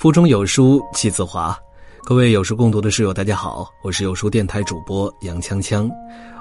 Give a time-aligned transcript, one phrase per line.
[0.00, 1.54] 腹中有书气自华，
[2.04, 5.90] 各位有书共读的室友，大家好，我是有书电台主播杨锵锵，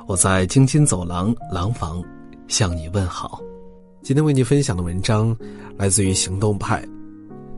[0.08, 2.02] 我在京津走廊廊坊
[2.48, 3.42] 向你问好。
[4.02, 5.36] 今天为你分享的文章
[5.76, 6.88] 来自于行动派，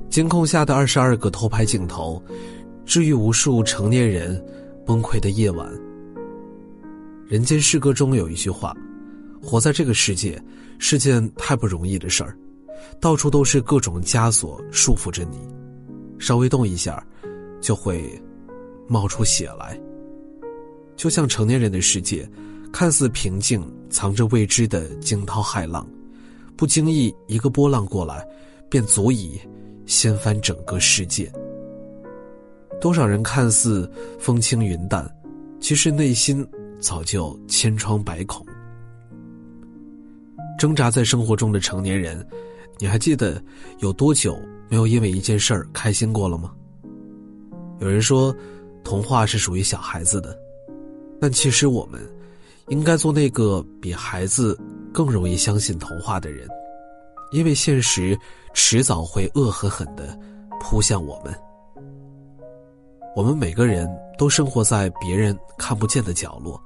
[0.10, 2.20] 监控下的二十二个偷拍镜头，
[2.84, 4.44] 治愈无数成年人
[4.84, 5.72] 崩溃的夜晚。
[7.28, 8.76] 人间诗歌中有一句话
[9.40, 10.44] ：“活在这个世界
[10.80, 12.36] 是件太不容易的事儿，
[13.00, 15.38] 到处都是各种枷锁束缚着你。”
[16.22, 17.04] 稍微动一下，
[17.60, 18.22] 就会
[18.88, 19.78] 冒出血来。
[20.96, 22.30] 就像成年人的世界，
[22.72, 25.86] 看似平静，藏着未知的惊涛骇浪，
[26.56, 28.24] 不经意一个波浪过来，
[28.70, 29.42] 便足以
[29.88, 31.30] 掀翻整个世界。
[32.80, 35.10] 多少人看似风轻云淡，
[35.60, 36.48] 其实内心
[36.80, 38.46] 早就千疮百孔。
[40.60, 42.24] 挣扎在生活中的成年人，
[42.78, 43.44] 你还记得
[43.80, 44.40] 有多久？
[44.72, 46.54] 没有因为一件事儿开心过了吗？
[47.80, 48.34] 有人说，
[48.86, 50.34] 童话是属于小孩子的，
[51.20, 52.00] 但其实我们
[52.70, 54.58] 应该做那个比孩子
[54.94, 56.48] 更容易相信童话的人，
[57.34, 58.18] 因为现实
[58.54, 60.18] 迟早会恶狠狠的
[60.62, 61.38] 扑向我们。
[63.14, 66.58] 我们每个人都生活在别人看不见的角落，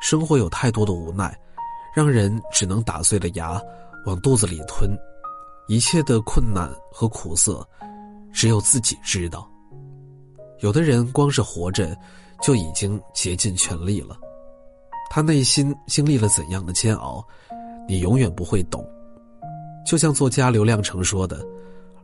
[0.00, 1.38] 生活有太多的无奈，
[1.94, 3.60] 让人只能打碎了牙
[4.06, 4.90] 往肚子里吞。
[5.66, 7.66] 一切的困难和苦涩，
[8.32, 9.50] 只有自己知道。
[10.60, 11.96] 有的人光是活着，
[12.42, 14.16] 就已经竭尽全力了。
[15.10, 17.24] 他内心经历了怎样的煎熬，
[17.88, 18.86] 你永远不会懂。
[19.86, 21.46] 就像作家刘亮程说的：“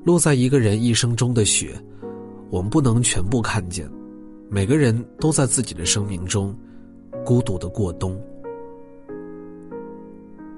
[0.05, 1.79] 落在一个人一生中的雪，
[2.51, 3.91] 我们不能全部看见。
[4.49, 6.57] 每个人都在自己的生命中，
[7.25, 8.19] 孤独的过冬。”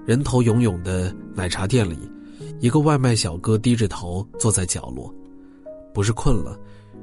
[0.07, 1.99] 人头涌涌的奶茶店里。
[2.63, 5.13] 一个外卖小哥低着头坐在角落，
[5.93, 6.57] 不是困了，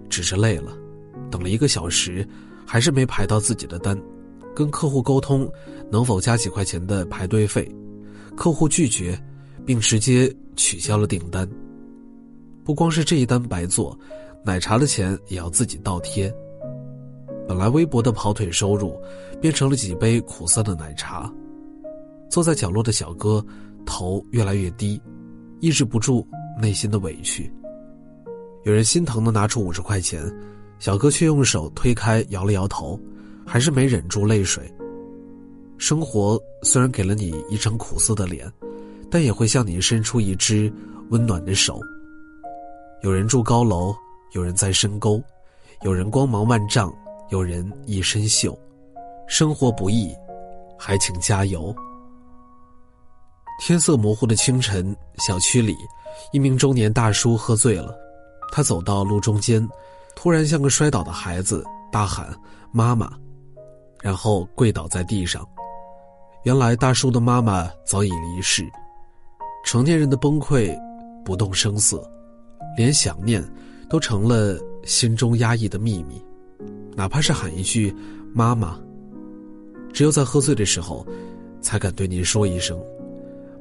[0.09, 0.72] 只是累了。
[1.30, 2.25] 等了一个小时，
[2.66, 4.02] 还是没排到自己的单。
[4.56, 5.52] 跟客户沟通，
[5.92, 7.70] 能否加几块钱的排队费？
[8.38, 9.22] 客户拒绝，
[9.66, 11.46] 并直接取消了订单。
[12.64, 14.00] 不光是这一单白做，
[14.46, 16.34] 奶茶的钱也要自己倒贴。
[17.50, 18.97] 本来微薄的跑腿收入，
[19.41, 21.30] 变成了几杯苦涩的奶茶。
[22.30, 23.46] 坐在角落的小哥，
[23.86, 25.02] 头越来越低。
[25.59, 26.25] 抑制不住
[26.62, 27.52] 内心的委屈，
[28.64, 30.24] 有人心疼的拿出五十块钱，
[30.80, 33.00] 小哥却用手推开，摇了摇头，
[33.46, 34.72] 还是没忍住泪水。
[35.78, 38.52] 生活虽然给了你一张苦涩的脸，
[39.09, 40.72] 但也会向你伸出一只
[41.09, 41.80] 温暖的手。
[43.02, 43.96] 有人住高楼，
[44.34, 45.22] 有人在深沟，
[45.84, 46.94] 有人光芒万丈，
[47.30, 48.58] 有人一身锈。
[49.28, 50.14] 生活不易，
[50.78, 51.74] 还请加油。
[53.59, 55.75] 天色模糊的清晨，小区里，
[56.31, 57.94] 一名中年大叔喝醉了。
[58.52, 59.68] 他走到路中间，
[60.16, 62.34] 突然像个摔倒的孩子，大喊
[62.72, 63.12] “妈妈”，
[64.02, 65.46] 然后跪倒在地上。
[66.44, 68.66] 原来大叔的妈妈早已离世。
[69.66, 70.74] 成年人的崩溃，
[71.26, 72.09] 不动声色，
[72.78, 73.44] 连想念
[73.90, 76.24] 都成了心中压抑的秘密，
[76.96, 77.94] 哪怕是喊一句
[78.34, 78.80] “妈妈”，
[79.94, 81.06] 只有在喝醉的时候，
[81.62, 82.80] 才敢对您说一声。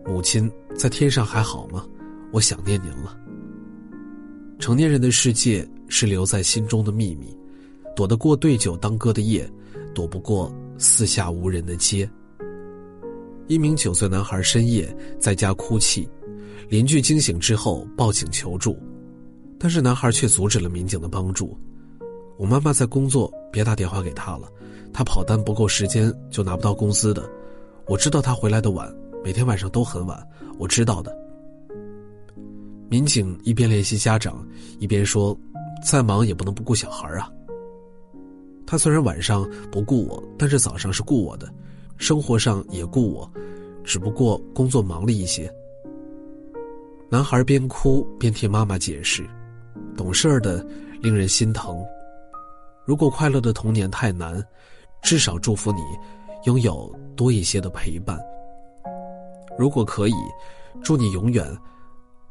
[0.08, 1.84] 母亲在天上还好吗？
[2.32, 3.14] 我想念您了。
[4.58, 7.36] 成年人的世界是留在心中的秘密，
[7.94, 9.46] 躲得过对酒当歌的夜，
[9.94, 12.08] 躲不过四下无人的街。
[13.48, 16.08] 一名九岁男孩深夜在家哭泣，
[16.70, 18.78] 邻居惊醒之后报警求助，
[19.58, 21.54] 但是男孩却阻止了民警的帮助。
[22.38, 24.48] 我妈妈在工作，别打电话给他了，
[24.90, 27.30] 他跑单不够时间就拿不到工资的。
[27.86, 28.90] 我知道他回来的晚。
[29.22, 30.26] 每天晚上都很晚，
[30.58, 31.16] 我知道的。
[32.88, 34.46] 民警一边联系家长，
[34.78, 35.36] 一边说
[35.84, 37.30] ：“再忙也不能不顾小孩啊。”
[38.66, 41.52] 他虽然晚上不顾我，但是早上是顾我的，
[41.96, 43.30] 生活上也顾我，
[43.84, 45.52] 只不过工作忙了一些。
[47.10, 49.28] 男孩边哭边替妈妈解释，
[49.96, 50.64] 懂事的
[51.00, 51.82] 令人心疼。
[52.84, 54.42] 如果快乐的童年太难，
[55.02, 55.80] 至少祝福你
[56.44, 58.18] 拥有多一些的陪伴。
[59.58, 60.14] 如果可以，
[60.82, 61.44] 祝你永远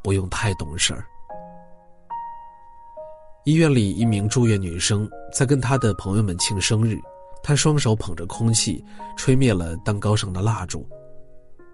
[0.02, 1.06] 不用太懂事儿。
[3.44, 6.98] 医院里，一名住院女生在跟她的朋友们庆生日，
[7.44, 8.84] 她双手捧着空气，
[9.18, 10.88] 吹灭了蛋糕上的蜡烛。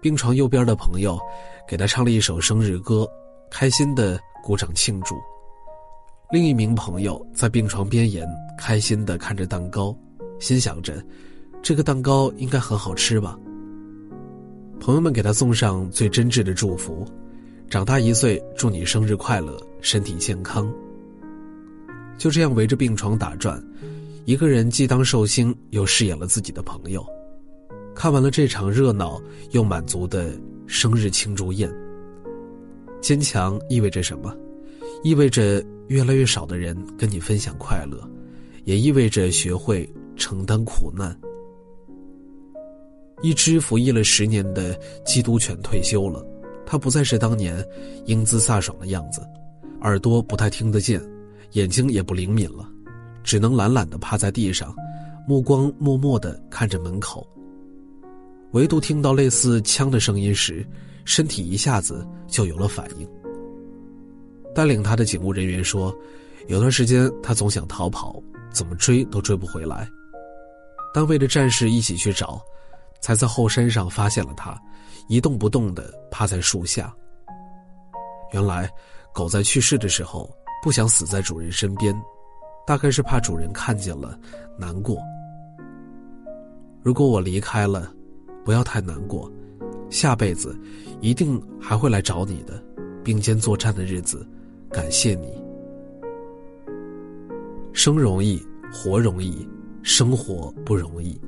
[0.00, 1.18] 病床右边的朋友
[1.68, 3.08] 给她唱了一首生日歌，
[3.50, 5.14] 开心的鼓掌庆祝。
[6.30, 8.28] 另一名朋友在病床边沿
[8.58, 9.96] 开心的看着蛋糕，
[10.40, 11.00] 心想着，
[11.62, 13.38] 这个蛋糕应该很好吃吧。
[14.84, 17.06] 朋友们给他送上最真挚的祝福
[17.70, 20.70] ：“长大一岁，祝你生日快乐，身体健康，
[22.18, 23.58] 就这样围着病床打转，
[24.26, 27.02] 一个人既当寿星，又饰演了自己的朋友。
[27.94, 29.18] 看完了这场热闹
[29.52, 31.72] 又满足的生日庆祝宴，
[33.00, 34.36] 坚强意味着什么？
[35.02, 38.06] 意味着越来越少的人跟你分享快乐，
[38.64, 41.18] 也意味着学会承担苦难。
[43.24, 46.22] 一只服役了十年的缉毒犬退休了，
[46.66, 47.66] 它不再是当年
[48.04, 49.26] 英姿飒爽的样子，
[49.80, 51.00] 耳朵不太听得见，
[51.52, 52.68] 眼睛也不灵敏了，
[53.22, 54.76] 只能懒懒地趴在地上，
[55.26, 57.26] 目光默默地看着门口。
[58.50, 60.62] 唯独听到类似枪的声音时，
[61.06, 63.08] 身体一下子就有了反应。
[64.54, 65.96] 带领他的警务人员说，
[66.46, 68.22] 有段时间他总想逃跑，
[68.52, 69.88] 怎么追都追不回来。
[70.92, 72.38] 单位的战士一起去找，
[73.04, 74.58] 才在后山上发现了他，
[75.08, 76.90] 一动不动地趴在树下。
[78.32, 78.66] 原来，
[79.12, 81.94] 狗在去世的时候不想死在主人身边，
[82.66, 84.18] 大概是怕主人看见了
[84.58, 84.96] 难过。
[86.82, 87.92] 如果我离开了。
[88.44, 89.30] 不要太难过，
[89.88, 90.54] 下辈子
[91.00, 92.62] 一定还会来找你的。
[93.02, 94.26] 并肩作战的日子，
[94.70, 95.42] 感谢你。
[97.72, 99.48] 生容易，活容易，
[99.82, 101.18] 生活不容易。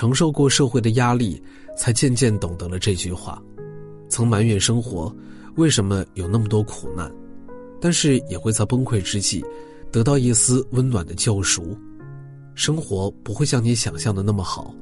[0.00, 1.38] 承受过社会的压力，
[1.76, 3.38] 才渐渐懂得了这句话。
[4.08, 5.14] 曾埋怨生活
[5.56, 7.12] 为什么有那么多苦难，
[7.82, 9.44] 但是也会在崩溃之际，
[9.92, 11.76] 得到一丝温暖的救赎。
[12.54, 14.74] 生活不会像你想象的那么好。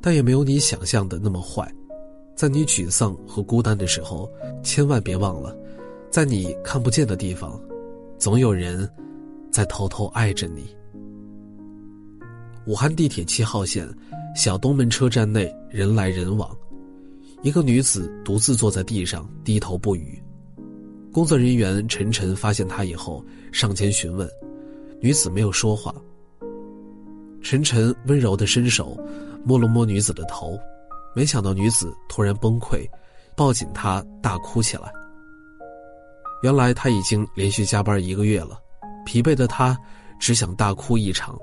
[0.00, 1.72] 但也没有你想象的那么坏，
[2.34, 4.28] 在你沮丧和孤单的时候，
[4.64, 5.56] 千万别忘了，
[6.10, 7.60] 在你看不见的地方，
[8.18, 8.90] 总有人
[9.52, 10.66] 在偷偷爱着你。
[12.66, 13.86] 武汉地铁七号线
[14.34, 16.56] 小东门车站内人来人往，
[17.42, 20.20] 一个女子独自坐在地上低头不语。
[21.12, 24.28] 工作人员陈晨发现她以后上前询问，
[25.00, 25.94] 女子没有说话。
[27.42, 28.98] 陈晨温柔的伸手。
[29.46, 30.58] 摸了摸女子的头，
[31.14, 32.88] 没想到女子突然崩溃，
[33.36, 34.90] 抱紧他大哭起来。
[36.42, 38.58] 原来他已经连续加班一个月了，
[39.04, 39.78] 疲惫的他
[40.18, 41.38] 只想大哭一场，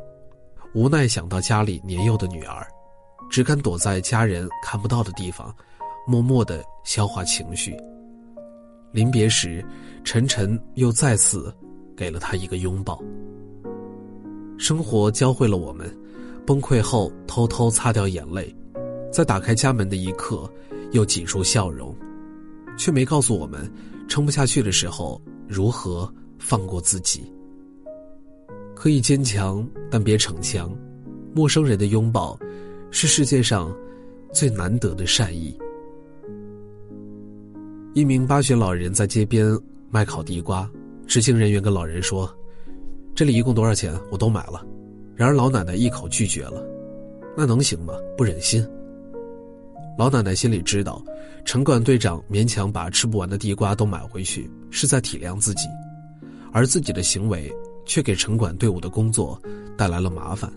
[0.73, 2.67] 无奈想到家里年幼的女儿，
[3.31, 5.55] 只敢躲在家人看不到的地方，
[6.05, 7.73] 默默的消化情绪。
[8.91, 9.65] 临别时，
[10.03, 11.55] 晨晨又再次
[11.95, 13.01] 给了他一个拥抱。
[14.57, 15.89] 生活教会了我们。
[16.45, 18.53] 崩溃后，偷偷擦掉眼泪，
[19.13, 20.51] 在打开家门的一刻，
[20.91, 21.95] 又挤出笑容，
[22.77, 23.71] 却没告诉我们，
[24.09, 27.31] 撑不下去的时候如何放过自己。
[28.75, 30.75] 可以坚强，但别逞强。
[31.33, 32.37] 陌生人的拥抱，
[32.91, 33.75] 是世界上
[34.31, 35.57] 最难得的善意。
[37.93, 39.57] 一名八旬老人在街边
[39.89, 40.69] 卖烤地瓜，
[41.07, 42.31] 执行人员跟老人说
[43.15, 43.93] ：“这里一共多少钱？
[44.11, 44.65] 我都买了。”
[45.15, 46.63] 然而老奶奶一口拒绝了，
[47.35, 47.93] 那能行吗？
[48.17, 48.65] 不忍心。
[49.97, 51.03] 老奶奶心里知道，
[51.45, 55.67] 城管队长勉强把吃不完的地瓜都买回去，是在体谅自己，
[56.51, 57.53] 而自己的行为
[57.85, 59.39] 却给城管队伍的工作
[59.77, 60.51] 带来了麻烦。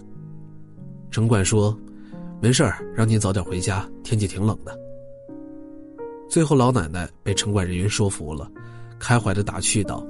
[1.11, 1.77] 城管说
[2.44, 4.79] ：“没事儿，让您早点回家，天气挺冷的。”
[6.29, 8.46] 最后老奶奶被城管人员说服了，
[9.01, 10.06] 开怀的打趣道：“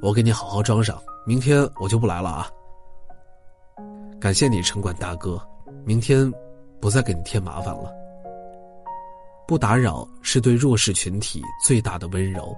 [0.00, 2.48] 我给你好好装上，明天我就不来了啊。”
[4.22, 5.36] 感谢你，城管大哥，
[5.84, 6.32] 明天
[6.80, 7.92] 不再给你添麻烦了。
[9.44, 12.56] 不打扰是对弱势群体最大的温柔，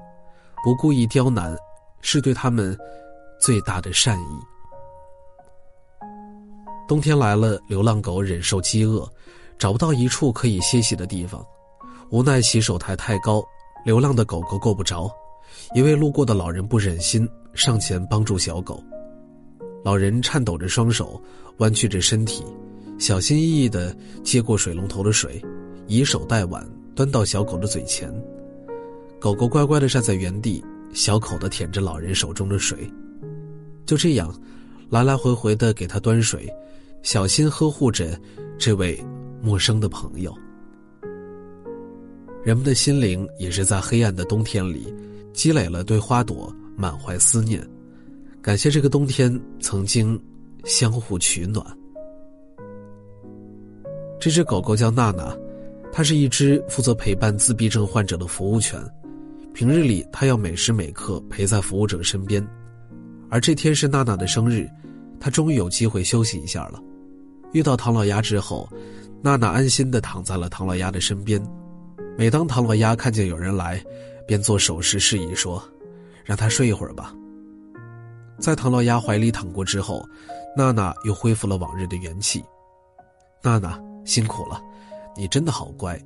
[0.62, 1.56] 不故意刁难
[2.02, 2.76] 是对他们
[3.40, 4.55] 最大的善意。
[6.88, 9.08] 冬天来了，流浪狗忍受饥饿，
[9.58, 11.44] 找不到一处可以歇息的地方，
[12.10, 13.44] 无奈洗手台太高，
[13.84, 15.10] 流浪的狗狗够不着。
[15.74, 18.80] 一位路过的老人不忍心上前帮助小狗。
[19.84, 21.20] 老人颤抖着双手，
[21.58, 22.44] 弯曲着身体，
[23.00, 25.42] 小心翼翼地接过水龙头的水，
[25.88, 26.64] 以手代碗
[26.94, 28.12] 端到小狗的嘴前。
[29.18, 32.88] 狗狗乖乖地站在原地，小口地舔着老人手中的水。
[33.84, 34.32] 就这样，
[34.88, 36.48] 来来回回地给他端水，
[37.06, 38.20] 小心呵护着
[38.58, 39.00] 这位
[39.40, 40.36] 陌生的朋友。
[42.42, 44.92] 人们的心灵也是在黑暗的冬天里，
[45.32, 47.64] 积累了对花朵满怀思念。
[48.42, 50.20] 感谢这个冬天曾经
[50.64, 51.64] 相互取暖。
[54.18, 55.32] 这只狗狗叫娜娜，
[55.92, 58.80] 它是一只负责陪伴自闭症患者的服务犬。
[59.54, 62.44] 平日里，它要每时每刻陪在服务者身边。
[63.30, 64.68] 而这天是娜娜的生日，
[65.20, 66.82] 它终于有机会休息一下了。
[67.52, 68.68] 遇到唐老鸭之后，
[69.22, 71.42] 娜娜安心的躺在了唐老鸭的身边。
[72.18, 73.82] 每当唐老鸭看见有人来，
[74.26, 75.62] 便做手势示意说
[76.24, 77.14] ：“让他睡一会儿吧。”
[78.38, 80.06] 在唐老鸭怀里躺过之后，
[80.56, 82.44] 娜娜又恢复了往日的元气。
[83.42, 84.60] 娜娜辛苦了，
[85.16, 85.98] 你真的好乖。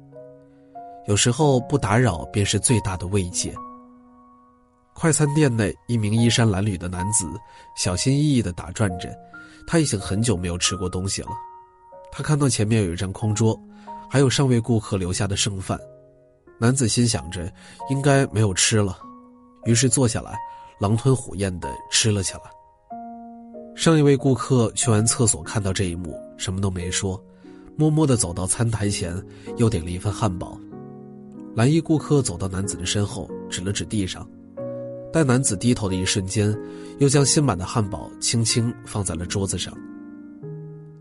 [1.07, 3.55] 有时候不打扰便是最大的慰藉。
[4.93, 7.27] 快餐店内，一名衣衫褴褛的男子
[7.77, 9.09] 小心翼翼地打转着，
[9.67, 11.29] 他已经很久没有吃过东西了。
[12.13, 13.59] 他看到前面有一张空桌，
[14.09, 15.79] 还有上位顾客留下的剩饭。
[16.59, 17.51] 男子心想着
[17.89, 18.99] 应该没有吃了，
[19.65, 20.37] 于是坐下来，
[20.81, 22.41] 狼吞虎咽地吃了起来。
[23.77, 27.23] 上一位顾客去完厕所看到这一幕，什么都没说，
[27.77, 29.17] 默默地走到餐台前，
[29.57, 30.59] 又点了一份汉堡。
[31.55, 34.29] 蓝衣顾客走到男子的身后，指了指地上。
[35.13, 36.57] 待男子低头的一瞬间，
[36.99, 39.77] 又将新买的汉堡轻轻放在了桌子上。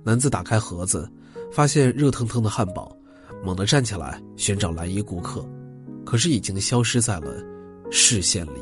[0.04, 1.08] 男子打开盒子，
[1.52, 2.96] 发现热腾腾的汉堡，
[3.44, 5.48] 猛地站起来寻找蓝衣顾客，
[6.04, 7.36] 可是已经消失在了
[7.92, 8.62] 视线里。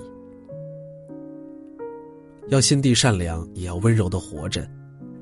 [2.50, 4.68] 要心地善良，也要温柔的活着。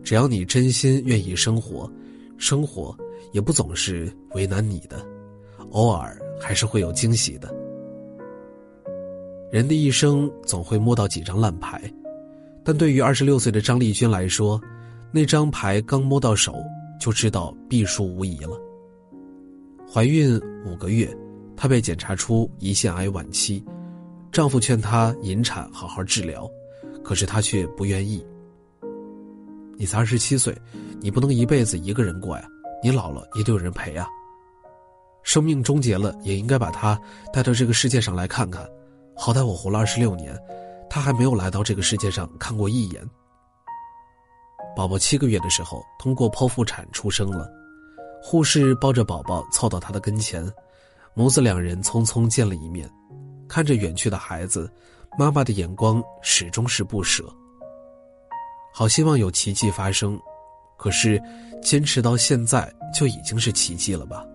[0.03, 1.91] 只要你真心愿意生活，
[2.37, 2.95] 生活
[3.31, 5.05] 也不总是为难你的，
[5.71, 7.53] 偶尔还是会有惊喜的。
[9.55, 11.81] 人的一生总会摸到几张烂牌，
[12.61, 14.59] 但对于二十六岁的张丽君来说，
[15.13, 16.57] 那张牌刚摸到手
[16.99, 18.59] 就知道必输无疑了。
[19.89, 21.09] 怀孕五个月，
[21.55, 23.63] 她被检查出胰腺癌晚期，
[24.29, 26.45] 丈夫劝她引产好好治疗，
[27.01, 28.21] 可是她却不愿意。
[29.77, 30.53] 你才二十七岁，
[30.99, 32.45] 你不能一辈子一个人过呀，
[32.83, 34.05] 你老了也得有人陪呀。
[35.23, 36.99] 生命终结了，也应该把她
[37.31, 38.69] 带到这个世界上来看看。
[39.17, 40.37] 好歹我活了二十六年，
[40.89, 43.03] 他还没有来到这个世界上看过一眼。
[44.75, 47.49] 宝宝七个月的时候，通过剖腹产出生了，
[48.21, 50.45] 护士抱着宝宝凑到他的跟前，
[51.13, 52.89] 母子两人匆匆见了一面，
[53.47, 54.69] 看着远去的孩子，
[55.17, 57.23] 妈妈的眼光始终是不舍。
[58.73, 60.19] 好希望有奇迹发生，
[60.77, 61.21] 可是
[61.63, 64.25] 坚持到现在就已经是奇迹了吧？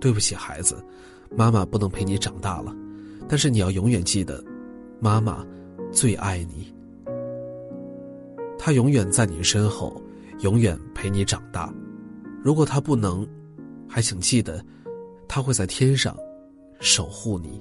[0.00, 0.80] 对不起，孩子，
[1.36, 2.72] 妈妈不能陪你长大了。
[3.28, 4.42] 但是你要永远记得，
[5.00, 5.44] 妈妈
[5.90, 6.72] 最爱你，
[8.58, 10.00] 她永远在你身后，
[10.40, 11.72] 永远陪你长大。
[12.42, 13.26] 如果她不能，
[13.88, 14.64] 还请记得，
[15.26, 16.16] 她会在天上
[16.80, 17.60] 守护你。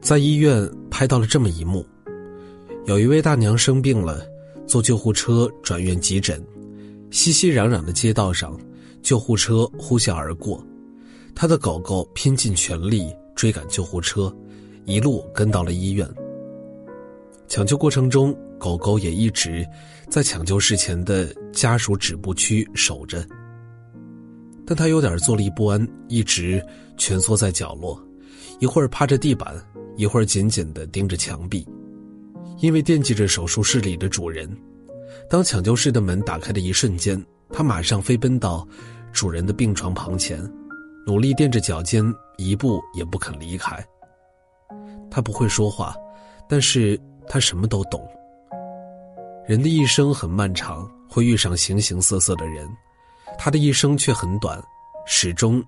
[0.00, 1.84] 在医院拍到了这么一幕：
[2.84, 4.26] 有一位大娘生病了，
[4.66, 6.42] 坐救护车转院急诊，
[7.10, 8.58] 熙熙攘攘的街道上，
[9.02, 10.64] 救护车呼啸而过，
[11.34, 14.34] 她的狗狗拼尽全力追赶救护车。
[14.84, 16.08] 一路跟到了医院。
[17.48, 19.66] 抢救过程中，狗狗也一直
[20.08, 23.26] 在抢救室前的家属止步区守着。
[24.66, 26.64] 但它有点坐立不安，一直
[26.96, 28.00] 蜷缩在角落，
[28.60, 29.54] 一会儿趴着地板，
[29.96, 31.66] 一会儿紧紧的盯着墙壁，
[32.60, 34.48] 因为惦记着手术室里的主人。
[35.28, 37.20] 当抢救室的门打开的一瞬间，
[37.52, 38.66] 它马上飞奔到
[39.12, 40.40] 主人的病床旁前，
[41.04, 42.04] 努力垫着脚尖，
[42.38, 43.84] 一步也不肯离开。
[45.10, 45.94] 他不会说话，
[46.48, 48.06] 但是他什么都懂。
[49.46, 52.68] 人的一生很漫长，会遇上形形色色的人，
[53.38, 54.62] 他的一生却很短，
[55.06, 55.62] 始终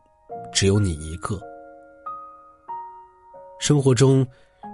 [0.53, 1.41] 只有你一个。
[3.59, 4.27] 生活中，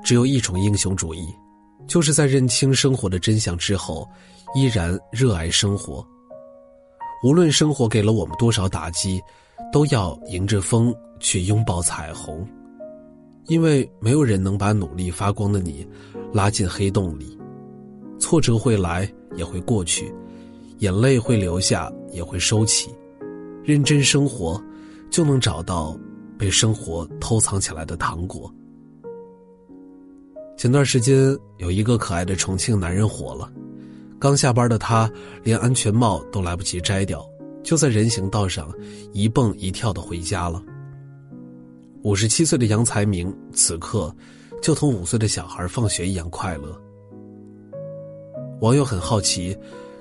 [0.05, 1.35] 只有一种英雄主义，
[1.87, 4.07] 就是在认清生活的真相之后，
[4.55, 6.07] 依然热爱生活。
[7.23, 9.21] 无论生活给了我们多少打击，
[9.73, 12.47] 都要迎着风去拥抱彩虹。
[13.49, 15.87] 因为没有人能把努力发光的你
[16.33, 17.37] 拉进黑洞里，
[18.19, 20.15] 挫折会来也会过去，
[20.79, 22.91] 眼泪会流下也会收起，
[23.65, 24.63] 认真生活，
[25.11, 25.99] 就能找到
[26.39, 28.53] 被生活偷藏起来的糖果。
[30.59, 33.51] 前段时间有一个可爱的重庆男人火了，
[34.19, 35.11] 刚下班的他
[35.43, 37.25] 连安全帽都来不及摘掉，
[37.63, 38.71] 就在人行道上
[39.13, 40.63] 一蹦一跳的回家了。
[42.03, 44.15] 五十七岁的杨才明此刻
[44.63, 46.81] 就同五岁的小孩放学一样快乐。
[48.61, 49.57] 网友很好奇，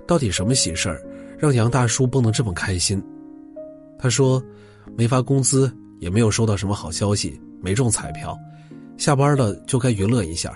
[0.06, 1.04] 到底什么喜事儿
[1.38, 3.02] 让杨大叔蹦得这么开心？
[4.00, 4.42] 他说
[4.96, 8.38] ：“没发工资，也没有收到什么好消息，没中彩票，
[8.98, 10.56] 下班了就该娱乐一下，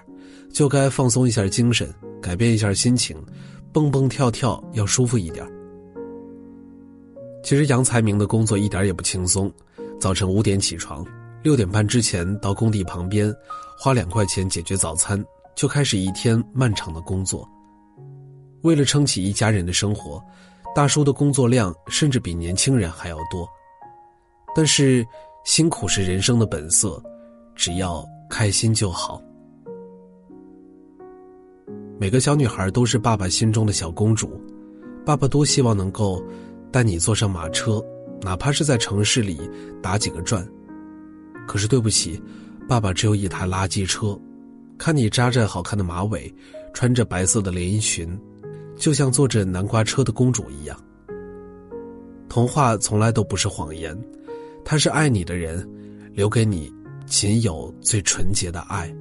[0.51, 3.17] 就该放松一下精神，改变一下心情，
[3.71, 5.45] 蹦蹦跳跳要舒服一点。”
[7.43, 9.51] 其实杨才明的工作一点也不轻松，
[9.99, 11.03] 早晨五点起床。
[11.43, 13.33] 六点半之前到工地旁边，
[13.77, 15.23] 花两块钱解决早餐，
[15.55, 17.47] 就开始一天漫长的工作。
[18.61, 20.23] 为了撑起一家人的生活，
[20.75, 23.47] 大叔的工作量甚至比年轻人还要多。
[24.55, 25.03] 但是，
[25.43, 27.01] 辛苦是人生的本色，
[27.55, 29.19] 只要开心就好。
[31.97, 34.39] 每个小女孩都是爸爸心中的小公主，
[35.03, 36.23] 爸爸多希望能够
[36.71, 37.83] 带你坐上马车，
[38.21, 39.41] 哪怕是在城市里
[39.81, 40.47] 打几个转。
[41.47, 42.21] 可是对不起，
[42.67, 44.17] 爸爸只有一台垃圾车。
[44.77, 46.33] 看你扎着好看的马尾，
[46.73, 48.19] 穿着白色的连衣裙，
[48.75, 50.75] 就像坐着南瓜车的公主一样。
[52.27, 53.95] 童话从来都不是谎言，
[54.65, 55.69] 他是爱你的人，
[56.13, 56.73] 留给你
[57.05, 58.91] 仅有最纯洁的爱。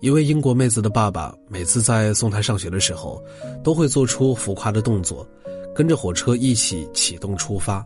[0.00, 3.22] 一位英国妹子的爸爸每次在送她上学的时候，
[3.62, 5.28] 都会做出浮夸的动作，
[5.74, 7.84] 跟着火车一起启动出发。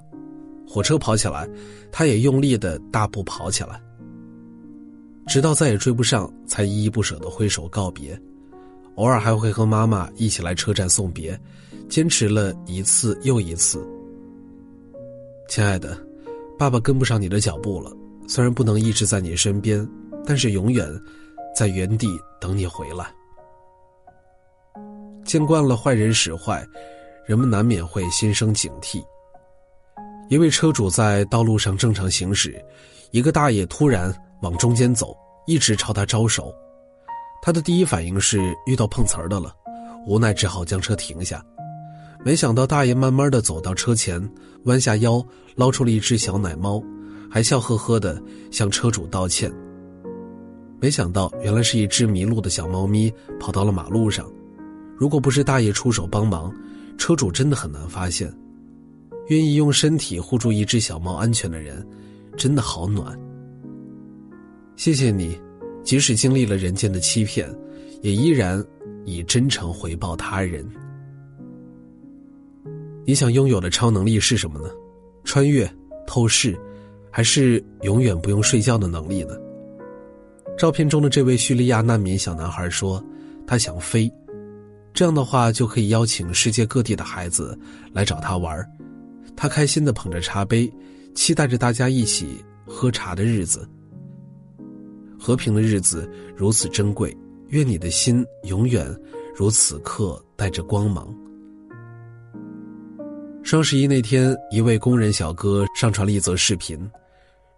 [0.66, 1.49] 火车跑起来，
[1.92, 3.80] 他也用力的大步跑起来。
[5.26, 8.21] 直到再也追不上，才依依不舍的挥手告别，
[8.97, 11.38] 偶尔还会和妈妈一起来车站送别，
[11.88, 13.87] 坚持了一次又一次。
[15.49, 15.99] 亲爱的，
[16.59, 17.90] 爸爸跟不上你的脚步了，
[18.26, 19.87] 虽然不能一直在你身边，
[20.26, 20.87] 但是永远
[21.56, 22.09] 在原地
[22.40, 23.06] 等你回来。
[25.25, 26.66] 见惯了坏人使坏，
[27.26, 29.02] 人们难免会心生警惕。
[30.28, 32.62] 一位车主在道路上正常行驶，
[33.11, 34.14] 一个大爷突然。
[34.40, 35.16] 往中间走，
[35.47, 36.54] 一直朝他招手。
[37.40, 39.54] 他的第一反应是遇到碰瓷儿的了，
[40.07, 41.43] 无奈只好将车停下。
[42.23, 44.21] 没想到大爷慢慢的走到车前，
[44.64, 46.83] 弯下腰捞出了一只小奶猫，
[47.31, 49.50] 还笑呵呵的向车主道歉。
[50.78, 54.31] 没想到原来是一只迷路的小猫咪跑到了马路上，
[54.95, 56.54] 如果不是大爷出手帮忙，
[56.99, 58.31] 车主真的很难发现。
[59.28, 61.87] 愿意用身体护住一只小猫安全的人，
[62.37, 63.19] 真的好暖。
[64.76, 65.40] 谢谢你，
[65.83, 67.49] 即使经历了人间的欺骗，
[68.02, 68.62] 也依然
[69.04, 70.69] 以真诚回报他人。
[73.07, 74.69] 你想拥有的超能力是什么呢？
[75.25, 75.71] 穿越、
[76.07, 76.59] 透视，
[77.11, 79.34] 还是永远不用睡觉的能力呢？
[80.58, 83.02] 照片中的这位叙利亚难民小男孩说
[83.47, 84.10] ：“他想飞，
[84.93, 87.58] 这样的话就可以邀请世界各地的孩子
[87.93, 88.56] 来找他玩
[89.36, 90.73] 他开心的捧着茶杯，
[91.14, 93.68] 期待着大家一起喝茶的日子。
[95.18, 97.16] 和平的日子如此珍贵，
[97.49, 98.86] 愿你的心永远
[99.34, 101.14] 如此刻带着光芒。
[103.42, 106.78] 双十一那天，一位工人小哥上传了一则视频，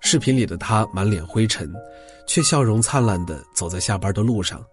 [0.00, 1.72] 视频里的他满脸灰尘，
[2.26, 4.64] 却笑容灿烂的走在下班的路上，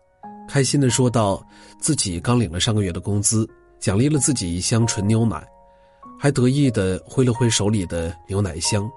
[0.47, 1.45] 开心的说道
[1.79, 3.47] ：“自己刚领了上个月的工资，
[3.79, 5.47] 奖励了自己一箱纯牛奶，
[6.23, 8.89] 还得意的挥了挥手里的牛奶箱。”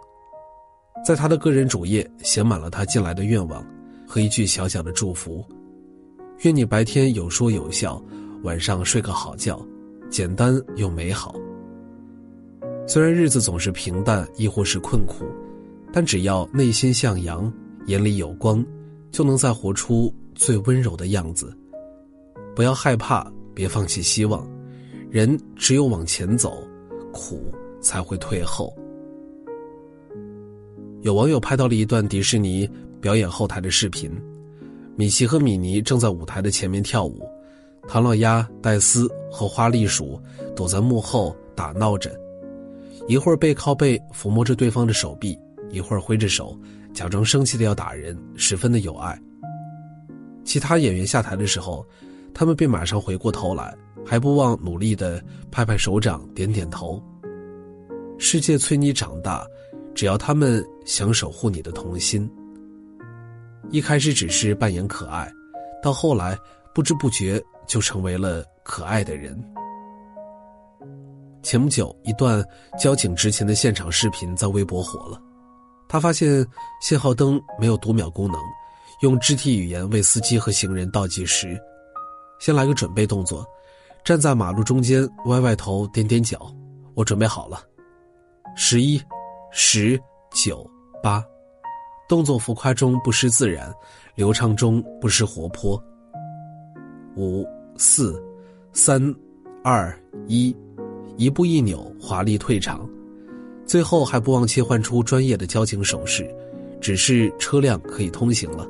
[1.05, 3.67] 在他的个人主页写满了他近来的愿望。
[4.07, 5.45] 和一句小小的祝福，
[6.43, 8.01] 愿你白天有说有笑，
[8.45, 9.61] 晚上睡个好觉，
[10.09, 11.35] 简单又美好。
[12.87, 15.25] 虽然日子总是平淡，亦或是困苦，
[15.93, 17.53] 但只要内心向阳，
[17.87, 18.65] 眼里有光，
[19.11, 21.53] 就能再活出最温柔的样子。
[22.55, 24.49] 不要害怕，别放弃希望，
[25.11, 26.63] 人只有往前走，
[27.17, 28.73] 苦才会退后。
[31.03, 32.71] 有网友拍到了一段迪士尼。
[32.99, 34.11] 表演后台的视频，
[34.97, 37.21] 米奇和米妮正在舞台的前面跳舞，
[37.87, 40.21] 唐老鸭、戴斯和花栗鼠
[40.57, 42.11] 躲在幕后打闹着，
[43.07, 45.39] 一会儿背靠背抚摸着对方的手臂，
[45.71, 46.59] 一会儿挥着手
[46.93, 49.17] 假装生气的要打人，十分的有爱。
[50.43, 51.87] 其他演员下台的时候，
[52.35, 57.03] 他们便马上回过头来，还不忘努力的拍拍手掌、点点头。
[58.19, 59.45] 世界催你长大，
[59.95, 62.31] 只要他们想守护你的童心。
[63.71, 65.31] 一开始只是扮演可爱，
[65.83, 66.39] 到后来
[66.73, 69.37] 不知不觉就成为了可爱的人。
[71.43, 72.45] 前不久，一段
[72.79, 75.21] 交警执勤的现场视频在微博火了。
[75.89, 76.47] 他发现
[76.81, 78.41] 信号灯没有读秒功能，
[79.03, 81.61] 用肢体语言为司机和行人倒计时。
[82.39, 83.47] 先来个准备动作，
[84.07, 86.49] 站在马路中间，歪歪头，踮踮脚。
[86.95, 87.61] 我准备好了，
[88.55, 89.03] 十一，
[89.51, 90.65] 十九，
[91.03, 91.21] 八。
[92.09, 93.69] 动作浮夸中不失自然，
[94.15, 95.83] 流畅中不失活泼。
[97.17, 97.45] 五
[97.77, 98.23] 四
[98.73, 99.13] 三
[99.65, 99.93] 二
[100.29, 100.57] 一，
[101.17, 102.89] 一步一扭，华丽退场，
[103.65, 106.33] 最后还不忘切换出专业的交警手势，
[106.81, 108.69] 只是车辆可以通行了。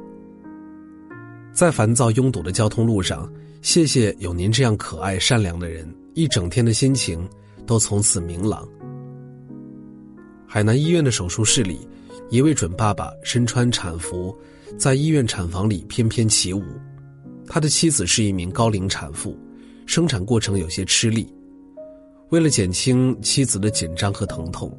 [1.53, 3.31] 在烦躁拥堵的交通路上，
[3.67, 7.29] 谢谢有您这样可爱善良的人，一整天的心情
[7.67, 8.65] 都从此明朗。
[10.47, 11.77] 海南医院的手术室里。
[12.31, 14.37] 一位准爸爸身穿产服，
[14.79, 16.63] 在医院产房里翩翩起舞。
[17.49, 19.37] 他的妻子是一名高龄产妇，
[19.85, 21.29] 生产过程有些吃力。
[22.29, 24.73] 为了减轻妻子的紧张和疼痛，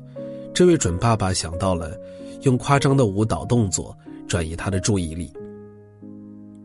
[0.54, 1.92] 这位准爸爸想到了
[2.44, 3.94] 用夸张的舞蹈动作
[4.30, 5.30] 转移她的注意力。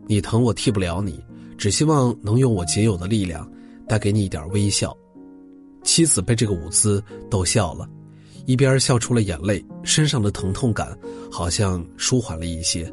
[0.07, 1.21] 你疼我替不了你，
[1.57, 3.49] 只希望能用我仅有的力量，
[3.87, 4.95] 带给你一点微笑。”
[5.83, 7.87] 妻子被这个舞姿逗笑了，
[8.45, 10.97] 一边笑出了眼泪，身上的疼痛感
[11.29, 12.89] 好像舒缓了一些。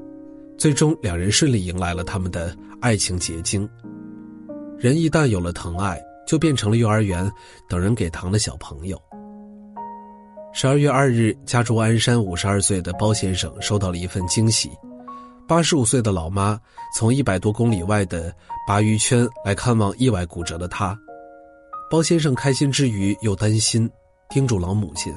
[0.58, 3.68] 最终，两人顺利迎来了他们的爱情结晶。
[4.76, 7.30] 人一旦有了疼爱，就变成了幼儿园
[7.68, 9.00] 等人给糖的小朋友。
[10.52, 14.68] 十二月二日，家住鞍山五十二岁的包先生收到了一份惊喜：
[15.50, 16.56] 八十五岁的老妈
[16.94, 18.32] 从一百多公里外的
[18.68, 20.96] 鲅鱼圈来看望意外骨折的他。
[21.90, 23.90] 包先生开心之余又担心，
[24.28, 25.12] 叮嘱老母亲，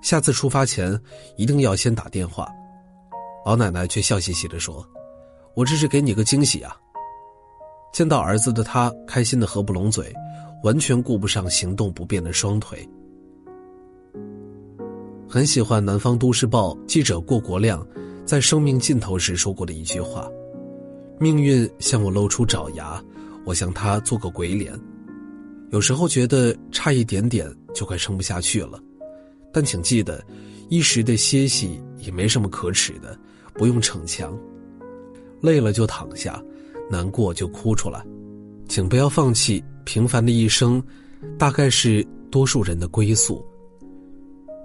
[0.00, 0.96] 下次出发前
[1.36, 2.48] 一定要先打电话。
[3.44, 4.86] 老奶奶却笑嘻嘻地说
[5.56, 6.76] ：“我这是给你个惊喜啊！”
[7.92, 10.14] 见到儿子的他开心的合不拢嘴，
[10.62, 12.88] 完全顾不上行动不便的双腿。
[15.28, 17.84] 很喜欢《南方都市报》记者郭国亮
[18.24, 20.28] 在生命尽头时说过的一句话
[21.20, 23.02] ：“命运向我露出爪牙，
[23.44, 24.72] 我向他做个鬼脸。”
[25.70, 28.80] 有时候觉得差一点点就快撑不下去了，
[29.52, 30.24] 但请记得，
[30.68, 33.18] 一时的歇息也没什么可耻的，
[33.54, 34.38] 不用逞强。
[35.40, 36.42] 累了就躺下，
[36.90, 38.04] 难过就哭出来，
[38.68, 39.62] 请不要放弃。
[39.84, 40.82] 平凡的一生，
[41.36, 43.44] 大概是多数人的归宿。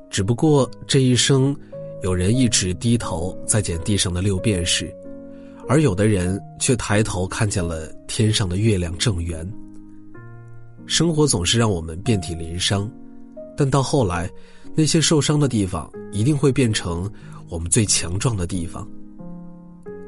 [0.10, 1.54] 只不过这一生，
[2.02, 4.94] 有人一直低头在捡地上的六便士，
[5.68, 9.48] 而有的人却抬头看见了天上的月亮正圆。
[10.86, 12.90] 生活总是让我们遍体鳞伤，
[13.56, 14.30] 但到后来，
[14.74, 17.12] 那些受伤的地方一定会变成
[17.50, 18.90] 我们最强壮的地方。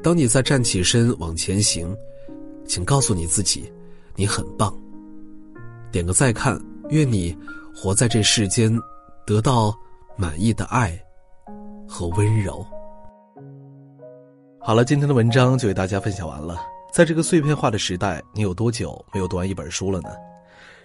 [0.02, 1.94] 当你再站起身往前行，
[2.66, 3.70] 请告诉你自己，
[4.16, 4.74] 你很棒。
[5.92, 7.36] 点个再看，愿你
[7.74, 8.76] 活在这世间，
[9.26, 9.72] 得到
[10.16, 10.98] 满意的爱
[11.92, 12.66] 和温柔。
[14.58, 16.56] 好了，今天的文章就为大家分享完了。
[16.90, 20.08] 在这个碎片化的时代，你有多久没有读完一本书了呢？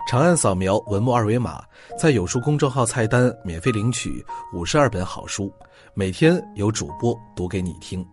[0.10, 1.64] 长按扫描文末二维码，
[1.98, 5.50] 在有书公众号菜单免费领取五十二本好书，
[5.94, 8.06] 每天有主播读给你听。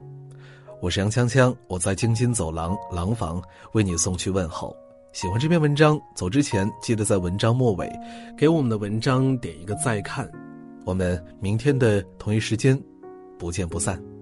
[0.80, 4.74] 我是杨锵锵，我在京津走廊廊坊为你送去问候。
[5.12, 7.90] 喜欢这篇文章，走之前记得在文章末尾
[8.38, 10.30] 给我们的文章点一个再看。
[10.85, 12.81] 我们明天的同一时间
[13.38, 14.13] 不见不散。